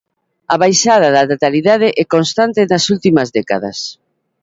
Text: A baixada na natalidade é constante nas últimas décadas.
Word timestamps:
A 0.53 0.55
baixada 0.63 1.07
na 1.15 1.23
natalidade 1.31 1.87
é 2.03 2.05
constante 2.15 2.61
nas 2.71 2.83
últimas 2.95 3.27
décadas. 3.37 3.79